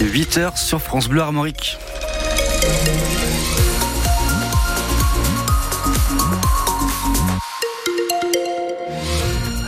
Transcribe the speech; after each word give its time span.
8h 0.00 0.56
sur 0.56 0.82
France 0.82 1.08
Bleu 1.08 1.20
Armorique. 1.20 1.78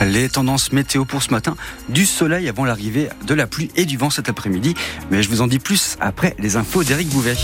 Les 0.01 0.29
tendances 0.29 0.73
météo 0.73 1.05
pour 1.05 1.23
ce 1.23 1.31
matin, 1.31 1.57
du 1.89 2.07
soleil 2.07 2.49
avant 2.49 2.65
l'arrivée 2.65 3.09
de 3.27 3.35
la 3.35 3.47
pluie 3.47 3.71
et 3.77 3.85
du 3.85 3.97
vent 3.97 4.11
cet 4.11 4.29
après-midi. 4.29 4.75
Mais 5.11 5.23
je 5.23 5.29
vous 5.29 5.41
en 5.41 5.47
dis 5.47 5.59
plus 5.59 5.97
après 6.01 6.35
les 6.39 6.57
infos 6.57 6.85
d'Éric 6.85 7.09
Bouvet. 7.09 7.37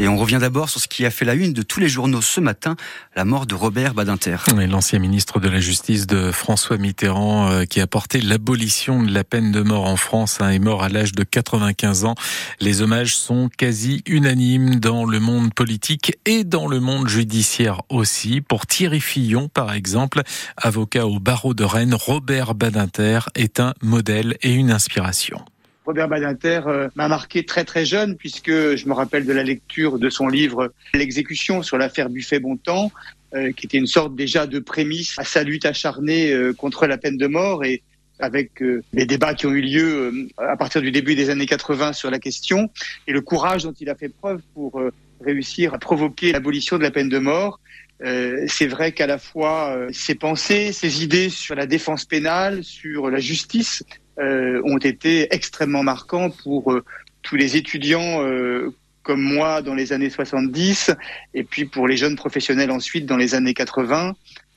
Et 0.00 0.08
on 0.08 0.16
revient 0.16 0.38
d'abord 0.40 0.70
sur 0.70 0.80
ce 0.80 0.88
qui 0.88 1.04
a 1.04 1.10
fait 1.10 1.26
la 1.26 1.34
une 1.34 1.52
de 1.52 1.60
tous 1.60 1.78
les 1.78 1.90
journaux 1.90 2.22
ce 2.22 2.40
matin, 2.40 2.74
la 3.16 3.26
mort 3.26 3.44
de 3.44 3.54
Robert 3.54 3.92
Badinter. 3.92 4.38
L'ancien 4.56 4.98
ministre 4.98 5.40
de 5.40 5.48
la 5.50 5.60
Justice 5.60 6.06
de 6.06 6.32
François 6.32 6.78
Mitterrand, 6.78 7.50
euh, 7.50 7.64
qui 7.64 7.82
a 7.82 7.86
porté 7.86 8.22
l'abolition 8.22 9.02
de 9.02 9.12
la 9.12 9.24
peine 9.24 9.52
de 9.52 9.60
mort 9.60 9.84
en 9.84 9.96
France, 9.96 10.38
hein, 10.40 10.48
est 10.48 10.58
mort 10.58 10.82
à 10.82 10.88
l'âge 10.88 11.12
de 11.12 11.22
95 11.22 12.06
ans. 12.06 12.14
Les 12.60 12.80
hommages 12.80 13.14
sont 13.14 13.50
quasi 13.54 14.02
unanimes 14.06 14.76
dans 14.76 15.04
le 15.04 15.20
monde 15.20 15.52
politique 15.52 16.16
et 16.24 16.44
dans 16.44 16.66
le 16.66 16.80
monde 16.80 17.06
judiciaire 17.06 17.82
aussi. 17.90 18.40
Pour 18.40 18.66
Thierry 18.66 19.00
Fillon, 19.00 19.48
par 19.48 19.74
exemple, 19.74 20.22
avocat 20.56 21.06
au 21.06 21.20
barreau 21.20 21.52
de 21.52 21.64
Rennes, 21.64 21.94
Robert 21.94 22.54
Badinter 22.54 23.20
est 23.34 23.60
un 23.60 23.74
modèle 23.82 24.38
et 24.40 24.54
une 24.54 24.70
inspiration. 24.70 25.44
Robert 25.90 26.06
Badinter 26.06 26.60
euh, 26.68 26.88
m'a 26.94 27.08
marqué 27.08 27.44
très 27.44 27.64
très 27.64 27.84
jeune 27.84 28.14
puisque 28.14 28.48
je 28.52 28.86
me 28.86 28.92
rappelle 28.92 29.26
de 29.26 29.32
la 29.32 29.42
lecture 29.42 29.98
de 29.98 30.08
son 30.08 30.28
livre 30.28 30.72
L'exécution 30.94 31.64
sur 31.64 31.78
l'affaire 31.78 32.08
Buffet-Bontemps, 32.08 32.92
euh, 33.34 33.50
qui 33.50 33.66
était 33.66 33.78
une 33.78 33.88
sorte 33.88 34.14
déjà 34.14 34.46
de 34.46 34.60
prémisse 34.60 35.18
à 35.18 35.24
sa 35.24 35.42
lutte 35.42 35.66
acharnée 35.66 36.30
euh, 36.30 36.52
contre 36.52 36.86
la 36.86 36.96
peine 36.96 37.16
de 37.16 37.26
mort 37.26 37.64
et 37.64 37.82
avec 38.20 38.62
les 38.92 39.06
débats 39.06 39.32
qui 39.32 39.46
ont 39.46 39.50
eu 39.50 39.62
lieu 39.62 40.28
à 40.36 40.54
partir 40.54 40.82
du 40.82 40.92
début 40.92 41.14
des 41.14 41.30
années 41.30 41.46
80 41.46 41.94
sur 41.94 42.10
la 42.10 42.18
question 42.18 42.70
et 43.08 43.12
le 43.12 43.22
courage 43.22 43.62
dont 43.62 43.72
il 43.72 43.88
a 43.88 43.94
fait 43.94 44.10
preuve 44.10 44.42
pour 44.52 44.78
réussir 45.24 45.72
à 45.72 45.78
provoquer 45.78 46.30
l'abolition 46.30 46.76
de 46.76 46.82
la 46.82 46.90
peine 46.90 47.08
de 47.08 47.18
mort. 47.18 47.60
c'est 47.98 48.66
vrai 48.66 48.92
qu'à 48.92 49.06
la 49.06 49.16
fois 49.16 49.74
ses 49.90 50.14
pensées, 50.14 50.74
ses 50.74 51.02
idées 51.02 51.30
sur 51.30 51.54
la 51.54 51.64
défense 51.64 52.04
pénale, 52.04 52.62
sur 52.62 53.08
la 53.08 53.20
justice, 53.20 53.84
ont 54.18 54.78
été 54.78 55.32
extrêmement 55.34 55.82
marquants 55.82 56.30
pour 56.30 56.72
euh, 56.72 56.84
tous 57.22 57.36
les 57.36 57.56
étudiants 57.56 58.22
euh, 58.22 58.74
comme 59.02 59.22
moi 59.22 59.62
dans 59.62 59.74
les 59.74 59.92
années 59.92 60.10
70 60.10 60.90
et 61.34 61.44
puis 61.44 61.64
pour 61.64 61.88
les 61.88 61.96
jeunes 61.96 62.16
professionnels 62.16 62.70
ensuite 62.70 63.06
dans 63.06 63.16
les 63.16 63.34
années 63.34 63.54
80. 63.54 64.14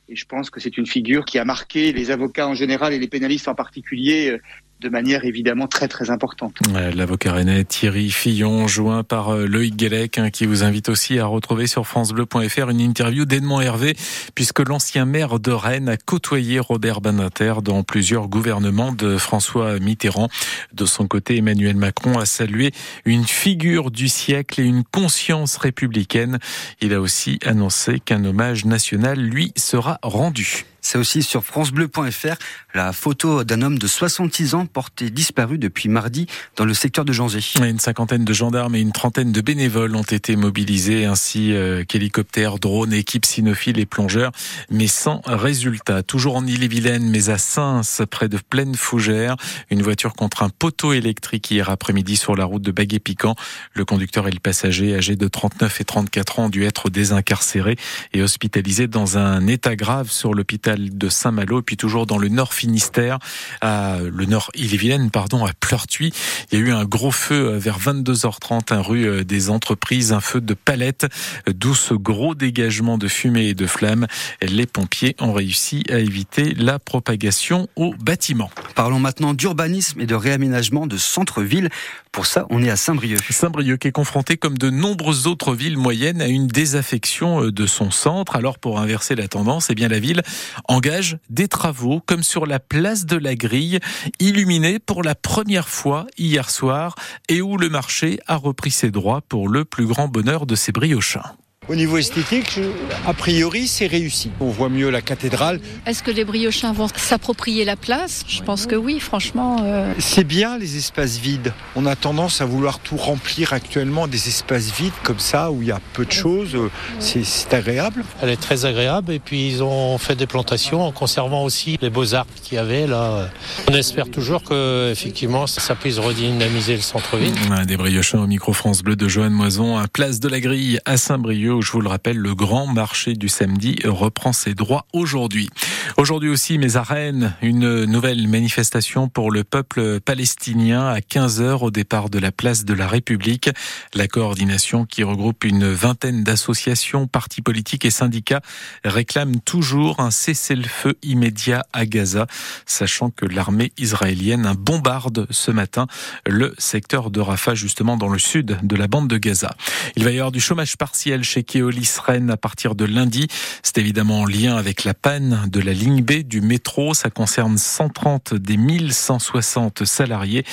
Et 0.09 0.16
je 0.16 0.26
pense 0.26 0.50
que 0.50 0.59
c'est 0.59 0.78
une 0.78 0.86
figure 0.86 1.26
qui 1.26 1.40
a 1.40 1.46
marqué 1.46 1.94
les 1.94 2.12
avocats 2.12 2.48
en 2.48 2.54
général 2.54 2.94
et 2.94 3.00
les 3.00 3.08
pénalistes 3.08 3.48
en 3.48 3.56
particulier 3.56 4.40
de 4.84 4.90
manière 4.90 5.23
évidemment 5.23 5.68
très 5.68 5.88
très 5.88 6.09
importante. 6.09 6.58
L'avocat 6.94 7.32
rennais 7.32 7.64
Thierry 7.64 8.12
Fillon, 8.12 8.68
joint 8.68 9.04
par 9.04 9.30
euh, 9.30 9.48
Loïc 9.48 9.78
Guélec, 9.78 10.18
hein, 10.18 10.30
qui 10.30 10.46
vous 10.46 10.64
invite 10.64 10.90
aussi 10.90 11.20
à 11.20 11.26
retrouver 11.26 11.68
sur 11.68 11.88
francebleu.fr 11.88 12.70
une 12.70 12.81
interview 12.81 13.24
d'Edmond 13.24 13.62
Hervé, 13.62 13.96
puisque 14.36 14.59
l'ancien 14.59 15.06
maire 15.06 15.40
de 15.40 15.52
Rennes 15.52 15.88
a 15.88 15.96
côtoyé 15.96 16.59
Robert 16.59 17.00
Banater 17.00 17.62
dans 17.64 17.84
plusieurs 17.84 18.28
gouvernements 18.28 18.92
de 18.92 19.18
François 19.18 19.80
Mitterrand. 19.80 20.28
De 20.74 20.86
son 20.86 21.08
côté, 21.08 21.38
Emmanuel 21.38 21.78
Macron 21.78 22.20
a 22.20 22.26
salué 22.26 22.72
une 23.06 23.24
figure 23.24 23.90
du 23.90 24.09
siècle 24.09 24.59
et 24.59 24.66
une 24.66 24.84
conscience 24.84 25.56
républicaine. 25.56 26.40
Il 26.81 26.94
a 26.94 27.00
aussi 27.00 27.40
annoncé 27.46 28.02
qu'un 28.02 28.26
hommage 28.26 28.66
national 28.66 29.18
lui 29.18 29.54
sera 29.56 29.92
rendu. 30.02 30.66
C'est 30.84 30.98
aussi 30.98 31.23
sur 31.23 31.45
francebleu.fr 31.45 32.36
la 32.76 32.92
photo 32.92 33.44
d'un 33.45 33.62
homme 33.62 33.80
de 33.80 33.88
66 33.88 34.53
ans 34.53 34.66
porté 34.66 35.09
disparu 35.09 35.58
depuis 35.58 35.88
mardi 35.88 36.28
dans 36.58 36.66
le 36.66 36.73
secteur 36.73 37.06
de 37.06 37.14
Janzé. 37.14 37.40
Une 37.62 37.80
cinquantaine 37.80 38.25
de 38.25 38.34
gendarmes 38.34 38.75
et 38.75 38.81
une 38.81 38.92
trentaine 38.92 39.31
de 39.31 39.40
bénévoles 39.40 39.95
ont 39.95 40.03
été 40.03 40.36
mobilisés, 40.36 41.06
ainsi 41.06 41.53
euh, 41.53 41.86
qu'hélicoptères, 41.86 42.59
drones, 42.59 42.92
équipes 42.92 43.25
cynophiles 43.25 43.80
et 43.80 43.86
plongeurs, 43.86 44.31
mais 44.69 44.88
sans 44.88 45.22
résultat. 45.25 46.03
Toujours 46.03 46.35
en 46.35 46.46
Ille-et-Vilaine, 46.46 47.09
mais 47.09 47.30
à 47.30 47.38
Sens, 47.38 48.02
près 48.12 48.28
de 48.28 48.38
Plaine 48.38 48.75
Fougère, 48.75 49.38
une 49.69 49.81
voiture 49.81 50.13
contre 50.13 50.44
un 50.44 50.50
poteau 50.50 50.91
électrique 50.91 51.50
hier 51.50 51.69
après-midi 51.69 52.18
sur 52.18 52.36
la 52.36 52.44
route 52.44 52.62
de 52.62 52.72
Baguet-Piquant. 52.72 53.36
Le 53.74 53.86
conducteur 53.86 54.28
et 54.28 54.31
le 54.31 54.40
passager, 54.40 54.96
âgés 54.96 55.16
de 55.16 55.28
39 55.30 55.80
et 55.80 55.86
34 55.86 56.40
ans, 56.40 56.46
ont 56.46 56.50
dû 56.50 56.66
être 56.66 56.90
désincarcérés 56.90 57.78
et 58.12 58.22
hospitalisés 58.22 58.88
dans 58.88 59.18
un 59.18 59.47
état 59.47 59.78
grave 59.78 60.12
sur 60.12 60.34
l'hôpital 60.34 60.72
de 60.75 61.09
Saint-Malo, 61.09 61.59
et 61.59 61.63
puis 61.63 61.78
toujours 61.78 62.06
dans 62.06 62.17
le 62.17 62.29
nord 62.29 62.53
Finistère, 62.53 63.19
à 63.61 63.97
le 64.00 64.25
nord 64.25 64.51
Ille-et-Vilaine, 64.56 65.11
pardon, 65.11 65.45
à 65.45 65.53
Pleurtuis. 65.53 66.13
Il 66.51 66.59
y 66.59 66.61
a 66.61 66.66
eu 66.66 66.72
un 66.72 66.85
gros 66.85 67.11
feu 67.11 67.53
euh, 67.53 67.57
vers 67.57 67.79
22h30, 67.79 68.73
un 68.73 68.81
rue 68.81 69.06
euh, 69.06 69.23
des 69.23 69.50
entreprises, 69.50 70.13
un 70.13 70.19
feu 70.19 70.41
de 70.41 70.53
palettes, 70.53 71.07
euh, 71.47 71.53
d'où 71.53 71.75
ce 71.75 71.94
gros 71.94 72.35
dégagement 72.35 72.97
de 72.97 73.07
fumée 73.07 73.47
et 73.47 73.53
de 73.53 73.67
flammes. 73.67 74.07
Les 74.41 74.66
pompiers 74.66 75.16
ont 75.19 75.33
réussi 75.33 75.83
à 75.89 76.00
éviter 76.00 76.53
la 76.56 76.79
propagation 76.79 77.67
au 77.75 77.94
bâtiment. 77.94 78.50
Parlons 78.75 79.00
maintenant 79.00 79.33
d'urbanisme 79.33 80.01
et 80.01 80.06
de 80.06 80.16
réaménagement 80.16 80.88
de 80.88 80.97
centre-ville. 80.97 81.69
Pour 82.12 82.25
ça, 82.25 82.45
on 82.50 82.63
est 82.63 82.69
à 82.69 82.75
Saint-Brieuc. 82.75 83.23
Saint-Brieuc 83.29 83.79
qui 83.79 83.88
est 83.88 83.91
confronté, 83.91 84.38
comme 84.38 84.57
de 84.57 84.69
nombreuses 84.69 85.25
autres 85.25 85.56
villes 85.56 85.78
moyennes, 85.78 86.22
à 86.22 86.28
une 86.28 86.47
désaffection 86.47 87.50
de 87.50 87.66
son 87.66 87.89
centre. 87.89 88.35
Alors, 88.35 88.59
pour 88.59 88.79
inverser 88.79 89.16
la 89.16 89.28
tendance, 89.28 89.69
eh 89.69 89.75
bien, 89.75 89.88
la 89.88 90.00
ville 90.00 90.22
engage 90.68 91.18
des 91.29 91.47
travaux 91.47 92.01
comme 92.06 92.24
sur 92.24 92.46
la 92.46 92.59
place 92.59 93.06
de 93.06 93.18
la 93.18 93.35
Grille, 93.35 93.79
illuminée 94.19 94.79
pour 94.79 95.03
la 95.03 95.16
première 95.16 95.69
fois 95.69 96.07
hier 96.18 96.50
soir 96.50 96.96
et 97.29 97.41
où 97.41 97.57
le 97.57 97.69
marché 97.69 98.19
a 98.28 98.35
repris 98.35 98.72
ses 98.72 98.91
droits 98.91 99.22
pour 99.22 99.47
le 99.47 99.66
plus 99.66 99.85
grand 99.85 100.07
bonheur 100.07 100.46
de 100.46 100.56
ses 100.56 100.72
briochins. 100.72 101.35
Au 101.69 101.75
niveau 101.75 101.97
esthétique, 101.97 102.59
a 103.07 103.13
priori, 103.13 103.68
c'est 103.68 103.88
réussi. 103.88 104.31
On 104.41 104.50
voit 104.50 104.68
mieux 104.68 104.90
la 104.90 105.01
cathédrale. 105.01 105.62
Est-ce 105.85 106.03
que 106.03 106.12
les 106.12 106.25
briochins 106.25 106.74
vont 106.74 106.90
s'approprier 106.94 107.63
la 107.63 107.78
place? 107.78 108.25
Je 108.28 108.41
pense 108.41 108.66
que 108.66 108.75
oui, 108.75 109.00
franchement. 109.00 109.62
Euh. 109.63 109.94
C'est 109.97 110.25
bien 110.25 110.57
les 110.57 110.75
espaces 110.75 111.18
vides. 111.19 111.53
On 111.78 111.85
a 111.85 111.96
tendance 111.96 112.41
à 112.41 112.46
vouloir 112.46 112.79
tout 112.79 112.97
remplir 112.97 113.53
actuellement, 113.53 114.07
des 114.07 114.28
espaces 114.28 114.72
vides 114.78 114.91
comme 115.03 115.19
ça, 115.19 115.51
où 115.51 115.62
il 115.62 115.69
y 115.69 115.72
a 115.72 115.79
peu 115.94 116.03
de 116.03 116.12
choses. 116.12 116.57
C'est 117.00 117.53
agréable. 117.53 118.03
Elle 118.22 118.30
est 118.30 118.41
très 118.41 118.66
agréable 118.66 119.13
et 119.13 119.19
puis 119.19 119.47
ils 119.47 119.63
ont 119.63 119.97
fait 119.97 120.16
des 120.16 120.28
plantations 120.28 120.85
en 120.85 120.91
conservant 120.91 121.44
aussi 121.44 121.78
les 121.81 121.90
beaux 121.90 122.13
arbres 122.13 122.31
qu'il 122.44 122.56
y 122.56 122.59
avait 122.59 122.88
là. 122.88 123.30
On 123.69 123.74
espère 123.74 124.09
toujours 124.09 124.44
que 124.44 124.91
effectivement 124.91 125.47
ça 125.47 125.75
puisse 125.75 125.97
redynamiser 125.97 126.75
le 126.75 126.81
centre-ville. 126.81 127.34
Des 127.66 127.78
briochins 127.78 128.19
au 128.19 128.28
micro 128.28 128.51
France 128.51 128.84
Bleu 128.84 128.97
de 128.97 129.07
Joanne 129.07 129.34
Moison 129.34 129.78
à 129.78 129.88
Place 129.88 130.19
de 130.19 130.28
la 130.28 130.41
Grille 130.41 130.80
à 130.85 130.97
Saint-Brieuc 130.97 131.53
je 131.62 131.72
vous 131.72 131.81
le 131.81 131.90
rappelle, 131.90 132.18
le 132.18 132.36
grand 132.36 132.68
marché 132.68 133.14
du 133.14 133.30
samedi 133.30 133.78
reprend 133.86 134.34
ses 134.34 134.53
droits 134.53 134.86
aujourd'hui. 134.94 135.50
Aujourd'hui 135.97 136.29
aussi, 136.29 136.57
mais 136.57 136.75
à 136.75 136.83
Rennes, 136.83 137.35
une 137.41 137.85
nouvelle 137.85 138.27
manifestation 138.27 139.09
pour 139.09 139.31
le 139.31 139.44
peuple 139.44 139.99
palestinien 139.99 140.88
à 140.88 140.99
15h 140.99 141.63
au 141.63 141.71
départ 141.71 142.09
de 142.09 142.19
la 142.19 142.31
place 142.31 142.66
de 142.66 142.73
la 142.73 142.88
République. 142.88 143.49
La 143.94 144.07
coordination 144.07 144.85
qui 144.85 145.03
regroupe 145.03 145.44
une 145.44 145.71
vingtaine 145.71 146.23
d'associations, 146.23 147.07
partis 147.07 147.41
politiques 147.41 147.85
et 147.85 147.91
syndicats 147.91 148.41
réclame 148.83 149.39
toujours 149.41 149.99
un 149.99 150.11
cessez-le-feu 150.11 150.95
immédiat 151.03 151.66
à 151.73 151.85
Gaza, 151.85 152.27
sachant 152.65 153.09
que 153.09 153.25
l'armée 153.25 153.71
israélienne 153.77 154.51
bombarde 154.57 155.27
ce 155.29 155.51
matin 155.51 155.88
le 156.25 156.53
secteur 156.57 157.11
de 157.11 157.19
Rafah, 157.19 157.55
justement 157.55 157.97
dans 157.97 158.09
le 158.09 158.19
sud 158.19 158.57
de 158.63 158.75
la 158.75 158.88
bande 158.88 159.07
de 159.07 159.17
Gaza. 159.17 159.55
Il 159.95 160.03
va 160.03 160.11
y 160.11 160.17
avoir 160.17 160.31
du 160.31 160.39
chômage 160.39 160.77
partiel 160.77 161.23
chez 161.23 161.44
Keolis 161.44 161.97
Rennes 162.03 162.31
à 162.31 162.38
partir 162.38 162.75
de 162.75 162.85
lundi. 162.85 163.27
C'est 163.61 163.77
évidemment 163.77 164.21
en 164.21 164.25
lien 164.25 164.55
avec 164.55 164.83
la 164.83 164.94
panne 164.94 165.47
de 165.51 165.59
la 165.59 165.72
ligne 165.73 166.01
B 166.01 166.23
du 166.23 166.41
métro. 166.41 166.94
Ça 166.94 167.09
concerne 167.09 167.57
130 167.57 168.34
des 168.34 168.57
1160 168.57 169.85
salariés 169.85 170.45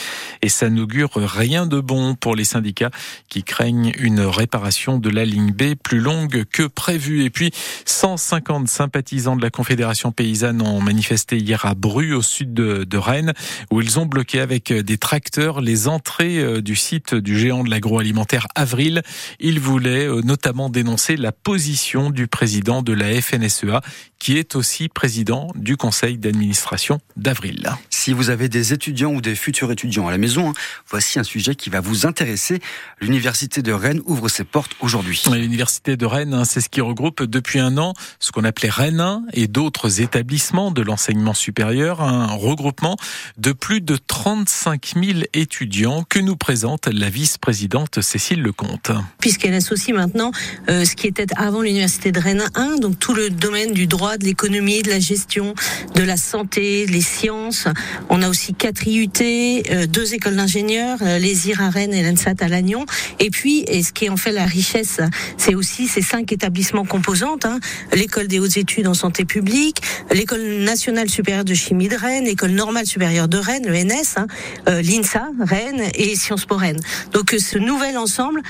et 0.43 0.49
ça 0.49 0.71
n'augure 0.71 1.11
rien 1.15 1.67
de 1.67 1.81
bon 1.81 2.15
pour 2.15 2.37
les 2.37 2.45
syndicats 2.45 2.91
qui 3.29 3.43
craignent 3.43 3.93
une 3.99 4.21
réparation 4.21 4.99
de 4.99 5.11
la 5.11 5.25
ligne 5.25 5.53
B 5.53 5.75
plus 5.75 6.01
longue 6.01 6.45
que 6.45 6.65
prévu. 6.65 7.25
Et 7.25 7.31
puis, 7.31 7.51
150 7.85 8.69
sympathisants 8.69 9.37
de 9.37 9.43
la 9.43 9.51
Confédération 9.51 10.13
paysanne 10.13 10.63
ont 10.63 10.81
manifesté 10.81 11.39
hier 11.39 11.65
à 11.65 11.75
Bru, 11.75 12.15
au 12.15 12.23
sud 12.23 12.55
de, 12.55 12.85
de 12.85 12.99
Rennes, 12.99 13.33
où 13.71 13.81
ils 13.81 13.99
ont 13.99 14.07
bloqué 14.07 14.41
avec 14.41 14.73
des 14.73 14.99
tracteurs 14.99 15.61
les 15.61 15.89
entrées 15.89 16.39
euh, 16.39 16.61
du 16.61 16.77
site 16.77 17.15
du 17.15 17.39
géant 17.39 17.65
de 17.65 17.71
l'agroalimentaire 17.71 18.47
Avril. 18.55 19.03
Ils 19.39 19.61
voulaient 19.61 20.07
euh, 20.07 20.23
notamment 20.23 20.69
dénoncer 20.69 21.17
la 21.17 21.33
position 21.33 22.11
du 22.11 22.27
président 22.27 22.83
de 22.83 22.93
la 22.93 23.21
FNSEA, 23.21 23.81
qui 24.19 24.37
est 24.37 24.57
aussi 24.57 24.89
président 24.89 25.10
du 25.55 25.77
conseil 25.77 26.19
d'administration 26.19 27.01
d'Avril. 27.17 27.71
Si 28.03 28.15
vous 28.15 28.31
avez 28.31 28.49
des 28.49 28.73
étudiants 28.73 29.13
ou 29.13 29.21
des 29.21 29.35
futurs 29.35 29.71
étudiants 29.71 30.09
à 30.09 30.11
la 30.11 30.17
maison, 30.17 30.49
hein, 30.49 30.53
voici 30.89 31.19
un 31.19 31.23
sujet 31.23 31.55
qui 31.55 31.69
va 31.69 31.83
vous 31.83 32.07
intéresser. 32.07 32.59
L'université 32.99 33.61
de 33.61 33.73
Rennes 33.73 34.01
ouvre 34.07 34.31
ses 34.31 34.45
portes 34.45 34.75
aujourd'hui. 34.81 35.23
L'université 35.31 35.99
de 35.99 36.07
Rennes, 36.07 36.33
hein, 36.33 36.47
c'est 36.47 36.63
ce 36.63 36.71
qui 36.71 36.81
regroupe 36.81 37.23
depuis 37.23 37.59
un 37.59 37.77
an 37.77 37.93
ce 38.19 38.33
qu'on 38.33 38.45
appelait 38.45 38.71
Rennes 38.71 39.01
1 39.01 39.25
et 39.35 39.49
d'autres 39.49 40.01
établissements 40.01 40.71
de 40.71 40.81
l'enseignement 40.81 41.35
supérieur, 41.35 42.01
un 42.01 42.29
regroupement 42.29 42.97
de 43.37 43.53
plus 43.53 43.83
de 43.83 43.99
35 43.99 44.95
000 44.95 45.19
étudiants 45.35 46.03
que 46.09 46.21
nous 46.21 46.37
présente 46.37 46.87
la 46.87 47.11
vice-présidente 47.11 48.01
Cécile 48.01 48.41
Lecomte. 48.41 48.93
Puisqu'elle 49.19 49.53
associe 49.53 49.95
maintenant 49.95 50.33
euh, 50.71 50.87
ce 50.87 50.97
qui 50.97 51.07
était 51.07 51.27
avant 51.37 51.61
l'université 51.61 52.13
de 52.13 52.21
Rennes 52.21 52.49
1, 52.55 52.77
donc 52.77 52.99
tout 52.99 53.13
le 53.13 53.29
domaine 53.29 53.75
du 53.75 53.87
droit, 53.87 54.17
de 54.17 54.25
l'économie, 54.25 54.81
de 54.83 54.89
la 54.89 55.01
gestion, 55.01 55.55
de 55.95 56.03
la 56.03 56.17
santé, 56.17 56.87
les 56.87 57.03
sciences. 57.03 57.69
On 58.09 58.23
a 58.23 58.29
aussi 58.29 58.55
quatre 58.55 58.87
IUT, 58.87 59.09
euh, 59.21 59.87
deux 59.87 60.15
écoles 60.15 60.37
d'ingénieurs, 60.37 60.99
euh, 61.03 61.19
les 61.19 61.49
IR 61.49 61.63
à 61.63 61.71
Rennes 61.71 61.93
et 61.93 62.03
l'ENSAT 62.03 62.35
à 62.41 62.49
Lannion. 62.49 62.87
Et 63.19 63.31
puis, 63.31 63.65
ce 63.67 63.93
qui 63.93 64.09
en 64.09 64.17
fait 64.17 64.33
la 64.33 64.45
richesse, 64.45 65.01
c'est 65.37 65.55
aussi 65.55 65.89
ces 65.89 66.03
cinq 66.03 66.33
établissements 66.33 66.85
composantes, 66.85 67.45
hein, 67.45 67.61
l'école 67.93 68.29
des 68.29 68.39
hautes 68.39 68.57
études 68.57 68.87
en 68.87 68.95
santé 68.95 69.25
publique, 69.25 69.83
l'école 70.13 70.43
nationale 70.59 71.09
supérieure 71.09 71.45
de 71.45 71.55
chimie 71.55 71.89
de 71.89 71.97
Rennes, 71.97 72.25
l'école 72.25 72.51
normale 72.51 72.87
supérieure 72.87 73.29
de 73.29 73.39
Rennes, 73.39 73.67
le 73.67 73.77
NS, 73.77 74.17
hein, 74.17 74.27
l'INSA, 74.67 75.29
Rennes 75.41 75.83
et 75.95 76.17
Sciences 76.17 76.47
Po 76.47 76.57
Rennes. 76.57 76.81
Donc 77.13 77.35
ce 77.39 77.59
nouvel 77.59 77.97
ensemble, 77.99 78.43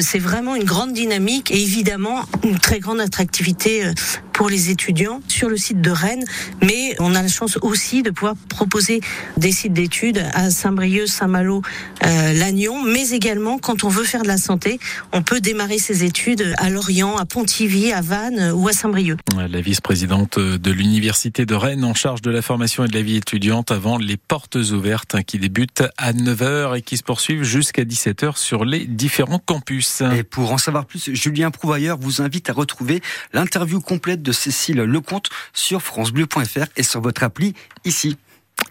c'est 0.00 0.18
vraiment 0.18 0.56
une 0.56 0.64
grande 0.64 0.92
dynamique 0.92 1.50
et 1.50 1.62
évidemment 1.62 2.22
une 2.42 2.58
très 2.58 2.80
grande 2.80 3.00
attractivité 3.00 3.84
pour 4.34 4.50
les 4.50 4.68
étudiants 4.68 5.20
sur 5.28 5.48
le 5.48 5.56
site 5.56 5.80
de 5.80 5.90
Rennes, 5.90 6.24
mais 6.60 6.94
on 6.98 7.14
a 7.14 7.22
la 7.22 7.28
chance 7.28 7.56
aussi 7.62 8.02
de 8.02 8.10
pouvoir 8.10 8.34
proposer 8.48 9.00
des 9.36 9.52
sites 9.52 9.72
d'études 9.72 10.22
à 10.34 10.50
Saint-Brieuc, 10.50 11.08
Saint-Malo, 11.08 11.62
euh, 12.04 12.32
Lannion, 12.34 12.82
mais 12.82 13.10
également 13.10 13.58
quand 13.58 13.84
on 13.84 13.88
veut 13.88 14.04
faire 14.04 14.22
de 14.22 14.28
la 14.28 14.36
santé, 14.36 14.78
on 15.12 15.22
peut 15.22 15.40
démarrer 15.40 15.78
ses 15.78 16.04
études 16.04 16.52
à 16.58 16.68
Lorient, 16.68 17.16
à 17.16 17.24
Pontivy, 17.24 17.92
à 17.92 18.00
Vannes 18.00 18.52
ou 18.54 18.68
à 18.68 18.72
Saint-Brieuc. 18.72 19.20
La 19.36 19.60
vice-présidente 19.60 20.38
de 20.38 20.70
l'Université 20.72 21.46
de 21.46 21.54
Rennes 21.54 21.84
en 21.84 21.94
charge 21.94 22.20
de 22.20 22.30
la 22.30 22.42
formation 22.42 22.84
et 22.84 22.88
de 22.88 22.94
la 22.94 23.02
vie 23.02 23.16
étudiante 23.16 23.70
avant 23.70 23.98
les 23.98 24.16
portes 24.16 24.56
ouvertes 24.56 25.22
qui 25.22 25.38
débutent 25.38 25.84
à 25.96 26.12
9h 26.12 26.76
et 26.76 26.82
qui 26.82 26.96
se 26.96 27.04
poursuivent 27.04 27.44
jusqu'à 27.44 27.84
17h 27.84 28.36
sur 28.36 28.64
les 28.64 28.86
différents 28.86 29.38
campus. 29.38 30.02
Et 30.16 30.24
pour 30.24 30.52
en 30.52 30.58
savoir 30.58 30.86
plus, 30.86 31.10
Julien 31.12 31.52
Prouvailleur 31.52 31.98
vous 31.98 32.20
invite 32.20 32.50
à 32.50 32.52
retrouver 32.52 33.00
l'interview 33.32 33.80
complète 33.80 34.23
de 34.24 34.32
Cécile 34.32 34.78
Lecomte 34.78 35.30
sur 35.52 35.80
francebleu.fr 35.80 36.66
et 36.76 36.82
sur 36.82 37.00
votre 37.00 37.22
appli 37.22 37.54
ici. 37.84 38.16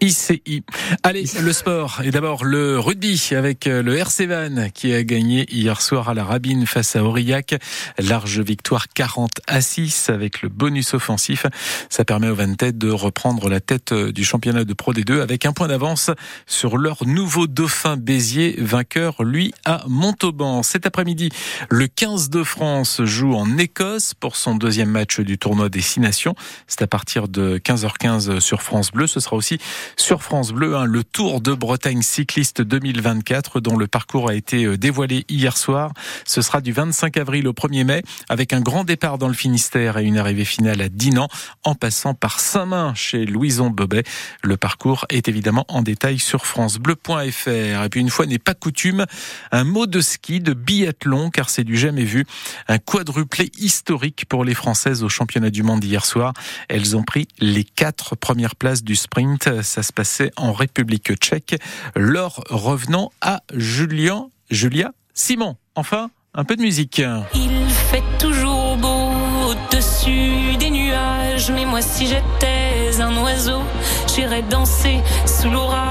ICI. 0.03 0.63
Allez, 1.03 1.23
le 1.41 1.53
sport. 1.53 2.01
Et 2.03 2.11
d'abord 2.11 2.43
le 2.43 2.77
rugby 2.77 3.29
avec 3.31 3.67
euh, 3.67 3.81
le 3.81 3.95
RC 3.95 4.25
Van 4.25 4.69
qui 4.73 4.93
a 4.93 5.01
gagné 5.03 5.45
hier 5.49 5.79
soir 5.81 6.09
à 6.09 6.13
la 6.13 6.25
Rabine 6.25 6.65
face 6.65 6.97
à 6.97 7.03
Aurillac. 7.03 7.55
Large 7.97 8.41
victoire 8.41 8.89
40 8.89 9.31
à 9.47 9.61
6 9.61 10.09
avec 10.09 10.41
le 10.41 10.49
bonus 10.49 10.93
offensif. 10.93 11.45
Ça 11.89 12.03
permet 12.03 12.27
aux 12.27 12.35
Van 12.35 12.47
de 12.47 12.91
reprendre 12.91 13.47
la 13.47 13.61
tête 13.61 13.93
euh, 13.93 14.11
du 14.11 14.25
championnat 14.25 14.65
de 14.65 14.73
Pro 14.73 14.93
D2 14.93 15.21
avec 15.21 15.45
un 15.45 15.53
point 15.53 15.69
d'avance 15.69 16.11
sur 16.47 16.77
leur 16.77 17.05
nouveau 17.05 17.47
dauphin 17.47 17.95
Béziers, 17.95 18.55
vainqueur 18.59 19.23
lui 19.23 19.53
à 19.63 19.83
Montauban. 19.87 20.63
Cet 20.63 20.85
après-midi, 20.85 21.29
le 21.69 21.87
15 21.87 22.29
de 22.29 22.43
France 22.43 23.01
joue 23.03 23.35
en 23.35 23.57
Écosse 23.57 24.13
pour 24.13 24.35
son 24.35 24.55
deuxième 24.55 24.89
match 24.89 25.21
du 25.21 25.37
tournoi 25.37 25.69
des 25.69 25.81
Six 25.81 26.01
Nations. 26.01 26.35
C'est 26.67 26.81
à 26.81 26.87
partir 26.87 27.29
de 27.29 27.57
15h15 27.57 28.41
sur 28.41 28.61
France 28.61 28.91
Bleu. 28.91 29.07
Ce 29.07 29.21
sera 29.21 29.37
aussi 29.37 29.59
sur 29.97 30.23
France 30.23 30.51
Bleu, 30.51 30.75
hein, 30.75 30.85
le 30.85 31.03
Tour 31.03 31.41
de 31.41 31.53
Bretagne 31.53 32.01
cycliste 32.01 32.61
2024 32.61 33.59
dont 33.59 33.77
le 33.77 33.87
parcours 33.87 34.29
a 34.29 34.35
été 34.35 34.65
euh, 34.65 34.77
dévoilé 34.77 35.25
hier 35.29 35.57
soir. 35.57 35.91
Ce 36.25 36.41
sera 36.41 36.61
du 36.61 36.71
25 36.71 37.17
avril 37.17 37.47
au 37.47 37.53
1er 37.53 37.83
mai 37.83 38.03
avec 38.29 38.53
un 38.53 38.61
grand 38.61 38.83
départ 38.83 39.17
dans 39.17 39.27
le 39.27 39.33
Finistère 39.33 39.97
et 39.97 40.03
une 40.03 40.17
arrivée 40.17 40.45
finale 40.45 40.81
à 40.81 40.89
Dinan 40.89 41.27
en 41.63 41.75
passant 41.75 42.13
par 42.13 42.39
Saint-Main 42.39 42.93
chez 42.95 43.25
Louison 43.25 43.69
Bobet. 43.69 44.03
Le 44.41 44.57
parcours 44.57 45.05
est 45.09 45.27
évidemment 45.27 45.65
en 45.67 45.81
détail 45.81 46.19
sur 46.19 46.45
francebleu.fr. 46.45 47.47
Et 47.47 47.89
puis 47.89 48.01
une 48.01 48.09
fois 48.09 48.25
n'est 48.25 48.39
pas 48.39 48.53
coutume, 48.53 49.05
un 49.51 49.63
mot 49.63 49.85
de 49.85 50.01
ski, 50.01 50.39
de 50.39 50.53
biathlon 50.53 51.29
car 51.29 51.49
c'est 51.49 51.63
du 51.63 51.77
jamais 51.77 52.05
vu. 52.05 52.25
Un 52.67 52.77
quadruplé 52.77 53.51
historique 53.57 54.25
pour 54.27 54.43
les 54.43 54.53
Françaises 54.53 55.03
au 55.03 55.09
championnat 55.09 55.49
du 55.49 55.63
monde 55.63 55.83
hier 55.83 56.05
soir. 56.05 56.33
Elles 56.69 56.95
ont 56.95 57.03
pris 57.03 57.27
les 57.39 57.63
quatre 57.63 58.15
premières 58.15 58.55
places 58.55 58.83
du 58.83 58.95
sprint 58.95 59.47
ça 59.63 59.83
se 59.83 59.91
passait 59.91 60.31
en 60.35 60.53
République 60.53 61.13
tchèque. 61.15 61.55
L'or 61.95 62.43
revenant 62.49 63.11
à 63.21 63.41
Julien, 63.53 64.27
Julia 64.49 64.91
Simon. 65.13 65.55
Enfin, 65.75 66.09
un 66.33 66.43
peu 66.43 66.55
de 66.55 66.61
musique. 66.61 67.01
Il 67.33 67.69
fait 67.69 68.03
toujours 68.19 68.77
beau 68.77 69.11
au-dessus 69.49 70.57
des 70.57 70.69
nuages, 70.69 71.51
mais 71.51 71.65
moi 71.65 71.81
si 71.81 72.07
j'étais 72.07 73.01
un 73.01 73.15
oiseau, 73.23 73.61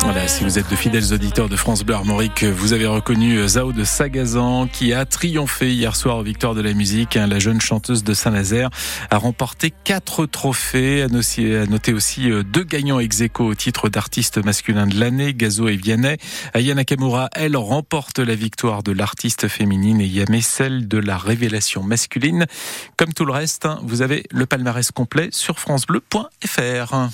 Voilà, 0.04 0.28
si 0.28 0.44
vous 0.44 0.56
êtes 0.56 0.70
de 0.70 0.76
fidèles 0.76 1.12
auditeurs 1.12 1.48
de 1.48 1.56
France 1.56 1.82
Bleu 1.82 1.96
Armorique, 1.96 2.44
vous 2.44 2.72
avez 2.72 2.86
reconnu 2.86 3.48
Zao 3.48 3.72
de 3.72 3.82
Sagazan 3.82 4.68
qui 4.68 4.92
a 4.92 5.04
triomphé 5.04 5.72
hier 5.72 5.96
soir 5.96 6.18
aux 6.18 6.22
Victoires 6.22 6.54
de 6.54 6.60
la 6.60 6.72
musique. 6.72 7.16
La 7.16 7.40
jeune 7.40 7.60
chanteuse 7.60 8.04
de 8.04 8.14
Saint-Nazaire 8.14 8.70
a 9.10 9.16
remporté 9.16 9.72
quatre 9.82 10.26
trophées, 10.26 11.02
a 11.02 11.08
noté 11.08 11.92
aussi 11.92 12.30
euh, 12.30 12.44
deux 12.44 12.62
gagnants 12.62 13.00
ex 13.00 13.22
aequo 13.22 13.44
au 13.44 13.54
titre 13.56 13.88
d'artiste 13.88 14.38
masculin 14.44 14.86
de 14.86 15.00
l'année, 15.00 15.34
Gazo 15.34 15.66
et 15.66 15.76
Vianney. 15.76 16.16
Aya 16.54 16.74
Nakamura, 16.74 17.28
elle, 17.34 17.56
remporte 17.56 18.20
la 18.20 18.36
victoire 18.36 18.84
de 18.84 18.92
l'artiste 18.92 19.48
féminine 19.48 20.00
et 20.00 20.06
Yamé 20.06 20.42
celle 20.42 20.86
de 20.86 20.98
la 20.98 21.18
révélation 21.18 21.82
masculine. 21.82 22.46
Comme 22.96 23.14
tout 23.14 23.24
le 23.24 23.32
reste, 23.32 23.66
hein, 23.66 23.80
vous 23.82 24.00
avez 24.00 24.22
le 24.30 24.46
palmarès 24.46 24.92
complet 24.92 25.28
sur 25.32 25.58
francebleu.fr. 25.58 27.08